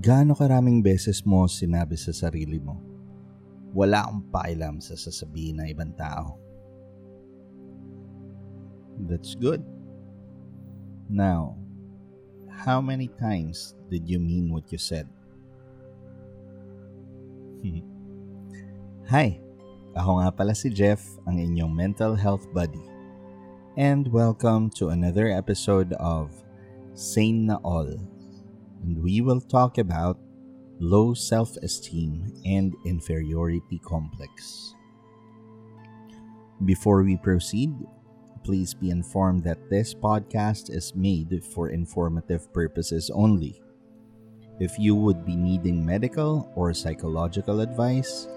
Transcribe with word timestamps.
Gaano 0.00 0.32
karaming 0.32 0.80
beses 0.80 1.20
mo 1.28 1.44
sinabi 1.44 1.92
sa 1.92 2.08
sarili 2.08 2.56
mo, 2.56 2.80
wala 3.76 4.08
akong 4.08 4.24
pakialam 4.32 4.80
sa 4.80 4.96
sasabihin 4.96 5.60
ng 5.60 5.68
ibang 5.76 5.92
tao. 5.92 6.40
That's 9.04 9.36
good. 9.36 9.60
Now, 11.04 11.60
how 12.48 12.80
many 12.80 13.12
times 13.20 13.76
did 13.92 14.08
you 14.08 14.16
mean 14.16 14.48
what 14.48 14.72
you 14.72 14.80
said? 14.80 15.04
Hi, 19.12 19.36
ako 19.92 20.24
nga 20.24 20.32
pala 20.32 20.56
si 20.56 20.72
Jeff, 20.72 21.04
ang 21.28 21.36
inyong 21.36 21.76
mental 21.76 22.16
health 22.16 22.48
buddy. 22.56 22.88
And 23.76 24.08
welcome 24.08 24.72
to 24.80 24.96
another 24.96 25.28
episode 25.28 25.92
of 26.00 26.32
Sane 26.96 27.52
na 27.52 27.60
All. 27.60 28.00
And 28.82 29.02
we 29.02 29.20
will 29.20 29.40
talk 29.40 29.78
about 29.78 30.18
low 30.78 31.12
self-esteem 31.12 32.40
and 32.44 32.74
inferiority 32.86 33.80
complex. 33.84 34.74
Before 36.64 37.02
we 37.02 37.16
proceed, 37.16 37.72
please 38.44 38.72
be 38.72 38.90
informed 38.90 39.44
that 39.44 39.68
this 39.68 39.94
podcast 39.94 40.70
is 40.70 40.94
made 40.94 41.44
for 41.52 41.68
informative 41.68 42.52
purposes 42.52 43.10
only. 43.12 43.60
If 44.58 44.78
you 44.78 44.94
would 44.94 45.24
be 45.24 45.36
needing 45.36 45.84
medical 45.84 46.50
or 46.54 46.72
psychological 46.74 47.60
advice, 47.60 48.28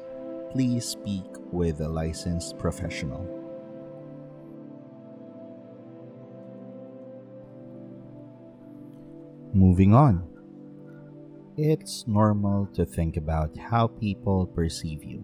please 0.51 0.85
speak 0.85 1.25
with 1.51 1.81
a 1.81 1.87
licensed 1.87 2.57
professional. 2.59 3.27
Moving 9.53 9.93
on. 9.93 10.32
It's 11.54 12.07
normal 12.07 12.65
to 12.73 12.82
think 12.84 13.13
about 13.13 13.54
how 13.54 13.85
people 13.85 14.49
perceive 14.49 15.05
you. 15.05 15.21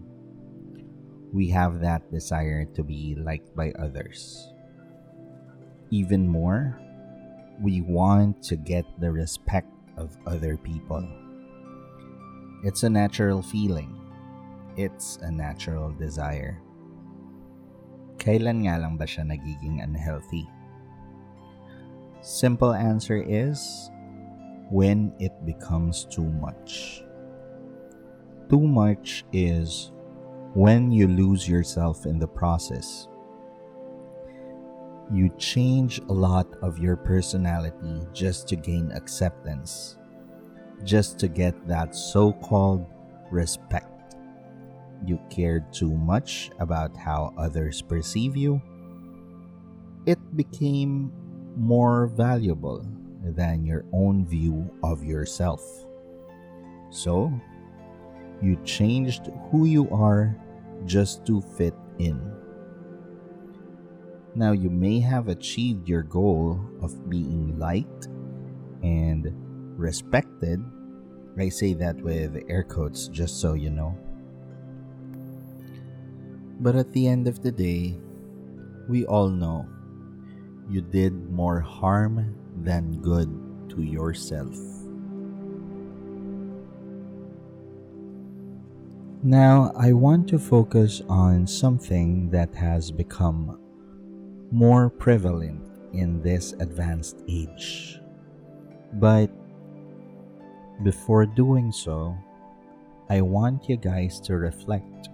We 1.34 1.50
have 1.50 1.82
that 1.82 2.06
desire 2.12 2.70
to 2.78 2.84
be 2.86 3.18
liked 3.18 3.50
by 3.56 3.74
others. 3.74 4.46
Even 5.90 6.30
more, 6.30 6.78
we 7.58 7.82
want 7.82 8.44
to 8.46 8.54
get 8.54 8.86
the 9.02 9.10
respect 9.10 9.74
of 9.98 10.14
other 10.24 10.56
people. 10.56 11.02
It's 12.62 12.84
a 12.84 12.90
natural 12.90 13.42
feeling. 13.42 13.90
It's 14.76 15.18
a 15.26 15.34
natural 15.34 15.90
desire. 15.90 16.62
Kailan 18.22 18.70
nga 18.70 18.78
lang 18.78 18.94
ba 18.94 19.02
siya 19.02 19.26
nagiging 19.26 19.82
unhealthy? 19.82 20.46
Simple 22.22 22.70
answer 22.70 23.18
is 23.18 23.90
when 24.70 25.12
it 25.18 25.32
becomes 25.44 26.04
too 26.04 26.24
much. 26.24 27.02
Too 28.48 28.60
much 28.60 29.24
is 29.32 29.92
when 30.54 30.90
you 30.90 31.08
lose 31.08 31.48
yourself 31.48 32.06
in 32.06 32.18
the 32.18 32.26
process. 32.26 33.08
You 35.12 35.28
change 35.38 35.98
a 36.08 36.12
lot 36.12 36.46
of 36.62 36.78
your 36.78 36.96
personality 36.96 38.06
just 38.12 38.46
to 38.48 38.56
gain 38.56 38.92
acceptance, 38.92 39.98
just 40.84 41.18
to 41.18 41.28
get 41.28 41.66
that 41.66 41.94
so 41.94 42.32
called 42.32 42.86
respect. 43.30 44.14
You 45.04 45.18
cared 45.30 45.72
too 45.72 45.90
much 45.90 46.50
about 46.60 46.96
how 46.96 47.34
others 47.36 47.82
perceive 47.82 48.36
you. 48.36 48.62
It 50.06 50.18
became 50.36 51.12
more 51.56 52.06
valuable 52.06 52.86
than 53.24 53.64
your 53.64 53.84
own 53.92 54.26
view 54.26 54.70
of 54.82 55.04
yourself. 55.04 55.62
So, 56.90 57.32
you 58.42 58.56
changed 58.64 59.30
who 59.50 59.66
you 59.66 59.88
are 59.90 60.36
just 60.86 61.26
to 61.26 61.40
fit 61.40 61.74
in. 61.98 62.20
Now, 64.34 64.52
you 64.52 64.70
may 64.70 65.00
have 65.00 65.28
achieved 65.28 65.88
your 65.88 66.02
goal 66.02 66.60
of 66.80 67.10
being 67.10 67.58
liked 67.58 68.06
and 68.82 69.30
respected. 69.76 70.62
I 71.38 71.48
say 71.48 71.74
that 71.74 71.96
with 72.00 72.36
air 72.48 72.62
quotes 72.62 73.08
just 73.08 73.40
so 73.40 73.54
you 73.54 73.70
know. 73.70 73.96
But 76.60 76.76
at 76.76 76.92
the 76.92 77.08
end 77.08 77.26
of 77.26 77.42
the 77.42 77.52
day, 77.52 77.96
we 78.88 79.06
all 79.06 79.28
know 79.28 79.66
you 80.68 80.80
did 80.82 81.30
more 81.30 81.60
harm 81.60 82.36
than 82.64 83.00
good 83.00 83.28
to 83.70 83.82
yourself. 83.82 84.56
Now, 89.22 89.72
I 89.76 89.92
want 89.92 90.28
to 90.28 90.38
focus 90.38 91.02
on 91.08 91.46
something 91.46 92.30
that 92.30 92.54
has 92.54 92.90
become 92.90 93.60
more 94.50 94.88
prevalent 94.90 95.60
in 95.92 96.22
this 96.22 96.52
advanced 96.54 97.22
age. 97.28 98.00
But 98.94 99.30
before 100.82 101.26
doing 101.26 101.70
so, 101.72 102.16
I 103.10 103.20
want 103.20 103.68
you 103.68 103.76
guys 103.76 104.20
to 104.20 104.36
reflect 104.36 105.08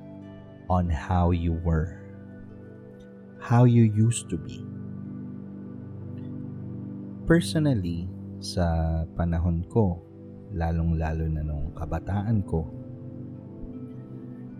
on 0.68 0.88
how 0.88 1.30
you 1.30 1.54
were, 1.54 2.00
how 3.40 3.64
you 3.64 3.84
used 3.84 4.28
to 4.30 4.36
be 4.36 4.65
Personally, 7.26 8.06
sa 8.38 9.02
panahon 9.18 9.66
ko, 9.66 9.98
lalong-lalo 10.54 11.26
na 11.26 11.42
nung 11.42 11.74
kabataan 11.74 12.46
ko, 12.46 12.62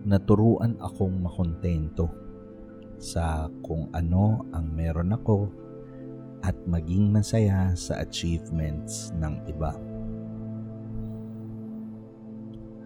naturuan 0.03 0.75
akong 0.83 1.15
makontento 1.15 2.11
sa 2.99 3.47
kung 3.63 3.87
ano 3.95 4.43
ang 4.51 4.67
meron 4.75 5.15
ako 5.15 5.47
at 6.43 6.59
maging 6.67 7.15
masaya 7.15 7.71
sa 7.79 8.03
achievements 8.03 9.15
ng 9.15 9.47
iba. 9.47 9.71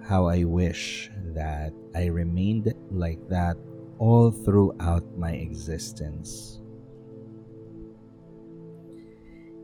How 0.05 0.29
I 0.29 0.45
wish 0.45 1.09
that 1.33 1.73
I 1.97 2.13
remained 2.13 2.69
like 2.93 3.25
that 3.33 3.57
all 3.97 4.29
throughout 4.29 5.09
my 5.17 5.41
existence. 5.41 6.60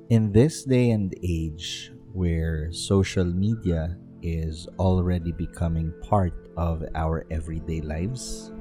In 0.07 0.31
this 0.31 0.63
day 0.63 0.95
and 0.95 1.11
age 1.19 1.91
where 2.15 2.71
social 2.71 3.27
media 3.27 3.99
is 4.23 4.69
already 4.79 5.33
becoming 5.33 5.91
part 5.99 6.31
of 6.57 6.87
our 6.95 7.27
everyday 7.29 7.81
lives, 7.81 8.55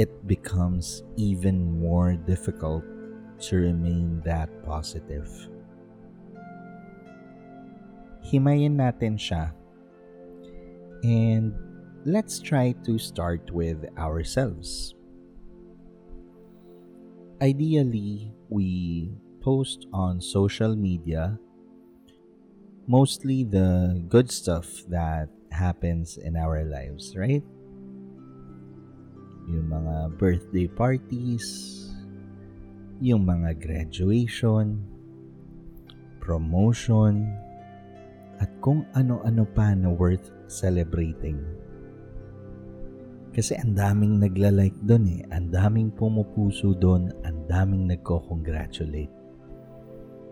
it 0.00 0.08
becomes 0.26 1.04
even 1.20 1.60
more 1.60 2.16
difficult 2.16 2.84
to 3.44 3.56
remain 3.56 4.24
that 4.24 4.48
positive. 4.64 5.28
Himayin 8.24 8.80
natin 8.80 9.20
siya. 9.20 9.52
And 11.04 11.52
let's 12.08 12.40
try 12.40 12.72
to 12.88 12.96
start 12.96 13.52
with 13.52 13.84
ourselves. 14.00 14.96
Ideally, 17.44 18.32
we 18.48 19.12
post 19.44 19.84
on 19.92 20.16
social 20.24 20.72
media 20.72 21.36
mostly 22.86 23.44
the 23.44 23.96
good 24.08 24.30
stuff 24.30 24.84
that 24.88 25.28
happens 25.48 26.18
in 26.20 26.36
our 26.36 26.64
lives, 26.64 27.16
right? 27.16 27.44
Yung 29.48 29.68
mga 29.72 30.16
birthday 30.20 30.68
parties, 30.68 31.46
yung 33.00 33.24
mga 33.24 33.56
graduation, 33.60 34.84
promotion, 36.20 37.28
at 38.40 38.50
kung 38.60 38.84
ano-ano 38.92 39.48
pa 39.48 39.72
na 39.72 39.88
worth 39.88 40.32
celebrating. 40.48 41.40
Kasi 43.34 43.58
ang 43.58 43.74
daming 43.74 44.20
nagla-like 44.22 44.78
doon 44.84 45.04
eh, 45.10 45.20
ang 45.32 45.50
daming 45.50 45.90
pumupuso 45.90 46.76
doon, 46.76 47.10
ang 47.26 47.48
daming 47.50 47.90
nagko-congratulate. 47.90 49.23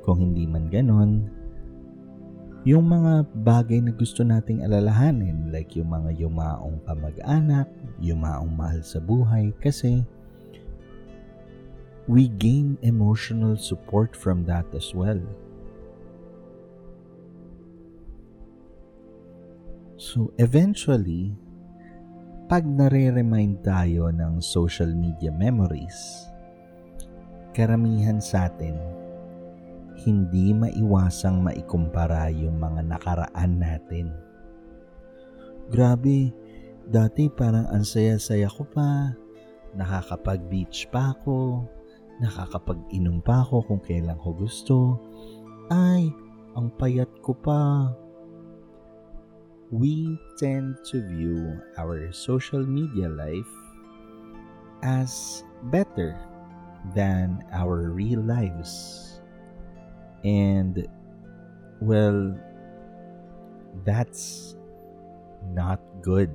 Kung 0.02 0.18
hindi 0.18 0.44
man 0.50 0.66
ganon, 0.66 1.30
yung 2.62 2.94
mga 2.94 3.26
bagay 3.42 3.82
na 3.82 3.90
gusto 3.90 4.22
nating 4.22 4.62
alalahanin 4.62 5.50
like 5.50 5.74
yung 5.74 5.90
mga 5.90 6.14
yumaong 6.14 6.78
kamag-anak, 6.86 7.66
yumaong 7.98 8.54
mahal 8.54 8.82
sa 8.86 9.02
buhay 9.02 9.50
kasi 9.58 10.06
we 12.06 12.30
gain 12.38 12.78
emotional 12.82 13.58
support 13.58 14.14
from 14.14 14.46
that 14.46 14.66
as 14.74 14.94
well. 14.94 15.18
So 19.98 20.34
eventually, 20.38 21.34
pag 22.50 22.66
nare-remind 22.66 23.62
tayo 23.62 24.10
ng 24.10 24.42
social 24.42 24.90
media 24.90 25.30
memories, 25.34 26.26
karamihan 27.54 28.18
sa 28.22 28.50
atin 28.50 29.01
hindi 30.02 30.50
maiwasang 30.54 31.40
maikumpara 31.42 32.28
yung 32.34 32.58
mga 32.58 32.82
nakaraan 32.86 33.52
natin. 33.58 34.10
Grabe, 35.70 36.34
dati 36.90 37.30
parang 37.30 37.70
ang 37.70 37.86
saya-saya 37.86 38.50
ko 38.50 38.66
pa, 38.66 39.14
nakakapag-beach 39.78 40.90
pa 40.90 41.14
ako, 41.16 41.64
nakakapag-inom 42.20 43.22
pa 43.22 43.46
ako 43.46 43.64
kung 43.66 43.80
kailan 43.82 44.18
ko 44.20 44.34
gusto. 44.34 44.76
Ay, 45.72 46.12
ang 46.58 46.68
payat 46.76 47.08
ko 47.24 47.32
pa. 47.32 47.88
We 49.72 50.20
tend 50.36 50.76
to 50.92 51.00
view 51.08 51.56
our 51.80 52.12
social 52.12 52.60
media 52.60 53.08
life 53.08 53.48
as 54.84 55.40
better 55.72 56.12
than 56.92 57.40
our 57.54 57.88
real 57.88 58.20
lives. 58.20 59.11
And, 60.24 60.86
well, 61.80 62.38
that's 63.84 64.56
not 65.52 65.80
good. 66.00 66.30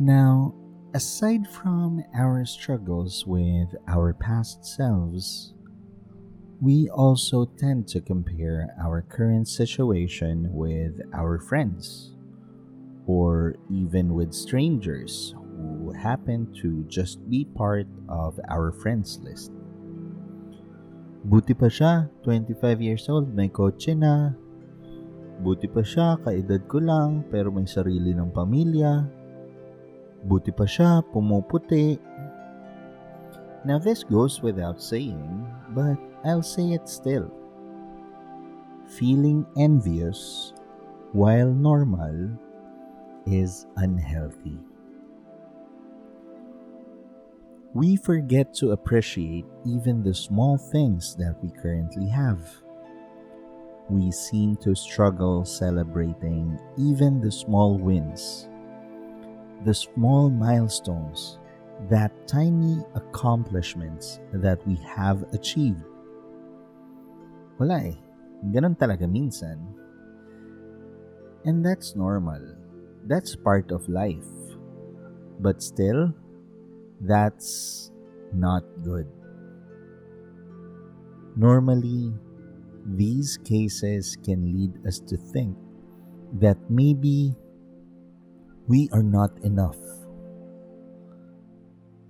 Now, 0.00 0.54
aside 0.94 1.46
from 1.46 2.02
our 2.14 2.44
struggles 2.44 3.24
with 3.26 3.68
our 3.86 4.12
past 4.14 4.64
selves, 4.64 5.54
we 6.60 6.88
also 6.88 7.44
tend 7.44 7.88
to 7.88 8.00
compare 8.00 8.74
our 8.82 9.02
current 9.02 9.48
situation 9.48 10.48
with 10.52 11.00
our 11.12 11.38
friends 11.38 12.14
or 13.06 13.56
even 13.68 14.14
with 14.14 14.32
strangers 14.32 15.34
who 15.62 15.94
happen 15.94 16.50
to 16.58 16.82
just 16.90 17.22
be 17.30 17.46
part 17.54 17.86
of 18.10 18.38
our 18.50 18.74
friends 18.74 19.22
list. 19.22 19.54
Buti 21.22 21.54
pa 21.54 21.70
siya, 21.70 22.10
25 22.26 22.82
years 22.82 23.06
old, 23.06 23.30
may 23.30 23.46
kotse 23.46 23.94
na. 23.94 24.34
Buti 25.38 25.70
pa 25.70 25.86
siya, 25.86 26.18
kaedad 26.18 26.66
ko 26.66 26.82
lang, 26.82 27.22
pero 27.30 27.54
may 27.54 27.62
sarili 27.62 28.10
ng 28.10 28.34
pamilya. 28.34 29.06
Buti 30.26 30.50
pa 30.50 30.66
siya, 30.66 30.98
pumuputi. 31.14 31.94
Now 33.62 33.78
this 33.78 34.02
goes 34.02 34.42
without 34.42 34.82
saying, 34.82 35.46
but 35.70 35.94
I'll 36.26 36.42
say 36.42 36.74
it 36.74 36.90
still. 36.90 37.30
Feeling 38.98 39.46
envious 39.54 40.50
while 41.14 41.54
normal 41.54 42.34
is 43.30 43.70
unhealthy. 43.78 44.58
We 47.74 47.96
forget 47.96 48.52
to 48.52 48.72
appreciate 48.72 49.46
even 49.64 50.02
the 50.02 50.12
small 50.12 50.58
things 50.58 51.16
that 51.16 51.36
we 51.42 51.50
currently 51.50 52.06
have. 52.08 52.40
We 53.88 54.12
seem 54.12 54.56
to 54.56 54.74
struggle 54.74 55.44
celebrating 55.44 56.60
even 56.76 57.20
the 57.20 57.32
small 57.32 57.78
wins, 57.78 58.48
the 59.64 59.74
small 59.74 60.28
milestones, 60.28 61.38
that 61.88 62.12
tiny 62.28 62.84
accomplishments 62.94 64.20
that 64.34 64.60
we 64.68 64.76
have 64.84 65.24
achieved. 65.32 65.82
Wala 67.58 67.80
eh. 67.88 67.96
Ganun 68.52 68.76
talaga 68.76 69.08
minsan. 69.08 69.58
And 71.44 71.64
that's 71.64 71.96
normal. 71.96 72.42
That's 73.06 73.34
part 73.34 73.72
of 73.72 73.88
life. 73.88 74.28
But 75.40 75.62
still, 75.62 76.14
that's 77.02 77.90
not 78.32 78.62
good. 78.82 79.06
Normally, 81.36 82.12
these 82.94 83.38
cases 83.44 84.16
can 84.24 84.52
lead 84.52 84.86
us 84.86 85.00
to 85.10 85.16
think 85.16 85.56
that 86.40 86.58
maybe 86.68 87.34
we 88.68 88.88
are 88.92 89.02
not 89.02 89.30
enough. 89.42 89.78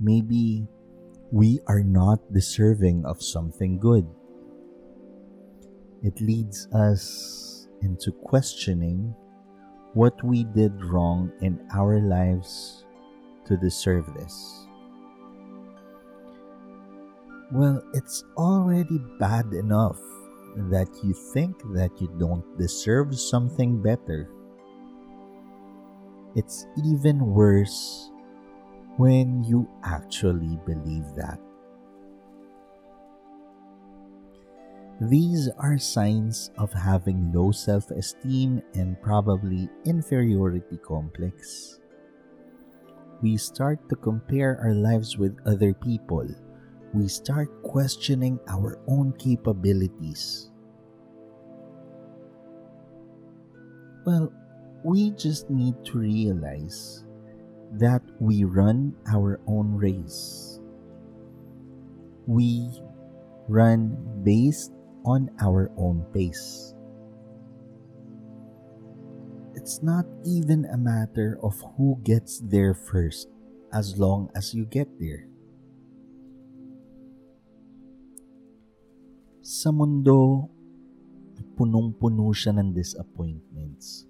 Maybe 0.00 0.66
we 1.30 1.60
are 1.66 1.82
not 1.82 2.20
deserving 2.32 3.04
of 3.06 3.22
something 3.22 3.78
good. 3.78 4.06
It 6.02 6.20
leads 6.20 6.66
us 6.74 7.68
into 7.80 8.12
questioning 8.12 9.14
what 9.94 10.22
we 10.24 10.44
did 10.44 10.72
wrong 10.84 11.32
in 11.40 11.60
our 11.74 12.00
lives 12.00 12.84
to 13.46 13.56
deserve 13.56 14.12
this. 14.14 14.66
Well, 17.52 17.84
it's 17.92 18.24
already 18.38 18.96
bad 19.20 19.52
enough 19.52 20.00
that 20.72 20.88
you 21.04 21.12
think 21.12 21.60
that 21.76 21.92
you 22.00 22.08
don't 22.16 22.40
deserve 22.56 23.12
something 23.12 23.82
better. 23.82 24.30
It's 26.34 26.64
even 26.80 27.20
worse 27.20 28.08
when 28.96 29.44
you 29.44 29.68
actually 29.84 30.56
believe 30.64 31.04
that. 31.20 31.38
These 35.02 35.50
are 35.58 35.76
signs 35.76 36.50
of 36.56 36.72
having 36.72 37.32
low 37.36 37.52
self 37.52 37.90
esteem 37.90 38.62
and 38.72 38.96
probably 39.02 39.68
inferiority 39.84 40.78
complex. 40.80 41.80
We 43.20 43.36
start 43.36 43.90
to 43.90 43.96
compare 43.96 44.56
our 44.56 44.72
lives 44.72 45.18
with 45.18 45.36
other 45.44 45.74
people 45.74 46.32
we 46.92 47.08
start 47.08 47.48
questioning 47.62 48.38
our 48.48 48.78
own 48.86 49.12
capabilities. 49.18 50.50
Well, 54.04 54.32
we 54.84 55.10
just 55.12 55.48
need 55.48 55.74
to 55.86 55.98
realize 55.98 57.04
that 57.78 58.02
we 58.20 58.44
run 58.44 58.94
our 59.08 59.40
own 59.46 59.72
race. 59.74 60.60
We 62.26 62.68
run 63.48 63.96
based 64.22 64.72
on 65.04 65.30
our 65.40 65.70
own 65.76 66.04
pace. 66.12 66.74
It's 69.54 69.82
not 69.82 70.04
even 70.26 70.66
a 70.66 70.76
matter 70.76 71.38
of 71.42 71.54
who 71.76 71.98
gets 72.02 72.40
there 72.40 72.74
first 72.74 73.28
as 73.72 73.96
long 73.96 74.28
as 74.34 74.52
you 74.52 74.66
get 74.66 74.88
there. 74.98 75.31
Sa 79.42 79.74
mundo, 79.74 80.46
punong-puno 81.58 82.30
siya 82.30 82.54
ng 82.54 82.70
disappointments. 82.70 84.06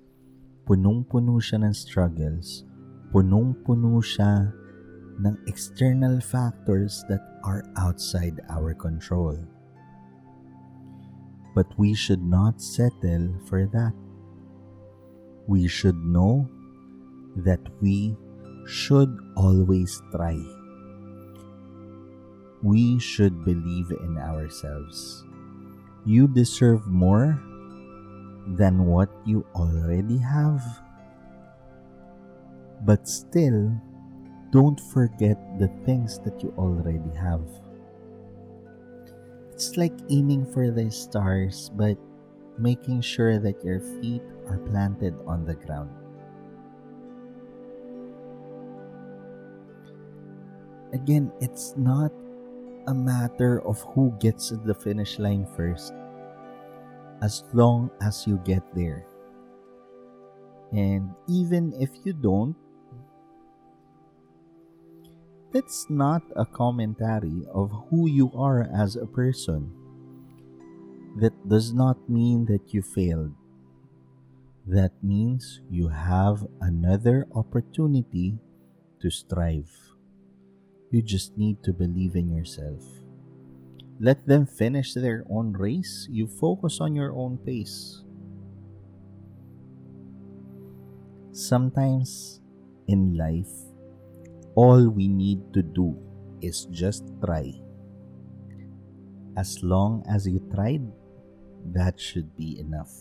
Punong-puno 0.68 1.40
siya 1.40 1.64
ng 1.64 1.72
struggles. 1.72 2.68
Punong-puno 3.16 3.96
siya 4.04 4.52
ng 5.24 5.32
external 5.48 6.20
factors 6.20 7.00
that 7.08 7.24
are 7.48 7.64
outside 7.80 8.44
our 8.52 8.76
control. 8.76 9.32
But 11.56 11.72
we 11.80 11.96
should 11.96 12.20
not 12.20 12.60
settle 12.60 13.32
for 13.48 13.64
that. 13.72 13.96
We 15.48 15.64
should 15.64 15.96
know 15.96 16.44
that 17.40 17.64
we 17.80 18.20
should 18.68 19.16
always 19.40 19.96
try 20.12 20.36
we 22.62 22.98
should 22.98 23.44
believe 23.44 23.90
in 23.90 24.16
ourselves. 24.18 25.24
You 26.06 26.28
deserve 26.28 26.86
more 26.86 27.38
than 28.46 28.86
what 28.86 29.10
you 29.24 29.44
already 29.54 30.18
have. 30.18 30.62
But 32.82 33.06
still, 33.06 33.70
don't 34.50 34.78
forget 34.92 35.38
the 35.58 35.68
things 35.84 36.18
that 36.20 36.42
you 36.42 36.54
already 36.58 37.14
have. 37.18 37.42
It's 39.52 39.76
like 39.76 39.94
aiming 40.10 40.46
for 40.52 40.70
the 40.70 40.90
stars, 40.90 41.70
but 41.74 41.96
making 42.58 43.00
sure 43.00 43.38
that 43.38 43.64
your 43.64 43.80
feet 43.80 44.22
are 44.48 44.58
planted 44.58 45.14
on 45.26 45.44
the 45.44 45.54
ground. 45.54 45.90
Again, 50.92 51.32
it's 51.40 51.74
not 51.76 52.12
a 52.86 52.94
matter 52.94 53.62
of 53.62 53.80
who 53.94 54.12
gets 54.18 54.48
to 54.48 54.56
the 54.56 54.74
finish 54.74 55.18
line 55.18 55.46
first, 55.56 55.92
as 57.22 57.44
long 57.52 57.90
as 58.00 58.26
you 58.26 58.38
get 58.44 58.62
there. 58.74 59.06
And 60.72 61.14
even 61.28 61.72
if 61.78 61.90
you 62.04 62.12
don't, 62.12 62.56
that's 65.52 65.90
not 65.90 66.22
a 66.34 66.46
commentary 66.46 67.44
of 67.52 67.70
who 67.90 68.08
you 68.08 68.32
are 68.34 68.66
as 68.72 68.96
a 68.96 69.06
person. 69.06 69.70
That 71.20 71.36
does 71.46 71.74
not 71.74 72.08
mean 72.08 72.46
that 72.46 72.72
you 72.72 72.80
failed. 72.80 73.34
That 74.66 74.92
means 75.02 75.60
you 75.68 75.88
have 75.88 76.46
another 76.62 77.26
opportunity 77.34 78.38
to 79.02 79.10
strive. 79.10 79.91
You 80.92 81.00
just 81.00 81.38
need 81.38 81.64
to 81.64 81.72
believe 81.72 82.16
in 82.16 82.28
yourself. 82.28 82.84
Let 83.98 84.28
them 84.28 84.44
finish 84.44 84.92
their 84.92 85.24
own 85.30 85.56
race. 85.56 86.06
You 86.10 86.28
focus 86.28 86.84
on 86.84 86.94
your 86.94 87.16
own 87.16 87.38
pace. 87.38 88.04
Sometimes 91.32 92.42
in 92.88 93.16
life, 93.16 93.48
all 94.54 94.90
we 94.90 95.08
need 95.08 95.40
to 95.54 95.62
do 95.62 95.96
is 96.42 96.66
just 96.68 97.08
try. 97.24 97.56
As 99.38 99.64
long 99.64 100.04
as 100.04 100.28
you 100.28 100.44
tried, 100.52 100.84
that 101.72 101.98
should 101.98 102.36
be 102.36 102.60
enough. 102.60 102.92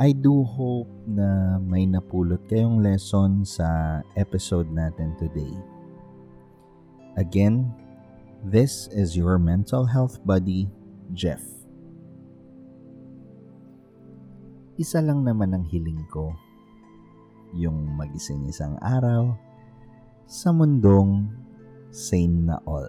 I 0.00 0.16
do 0.16 0.48
hope 0.48 0.88
na 1.04 1.60
may 1.60 1.84
napulot 1.84 2.40
kayong 2.48 2.80
lesson 2.80 3.44
sa 3.44 4.00
episode 4.16 4.72
natin 4.72 5.12
today. 5.20 5.52
Again, 7.20 7.68
this 8.40 8.88
is 8.96 9.12
your 9.12 9.36
mental 9.36 9.84
health 9.84 10.16
buddy, 10.24 10.72
Jeff. 11.12 11.44
Isa 14.80 15.04
lang 15.04 15.20
naman 15.20 15.52
ang 15.52 15.68
hiling 15.68 16.08
ko, 16.08 16.32
yung 17.52 17.92
magising 17.92 18.48
isang 18.48 18.80
araw 18.80 19.36
sa 20.24 20.48
mundong 20.48 21.28
sane 21.92 22.48
na 22.48 22.56
all. 22.64 22.88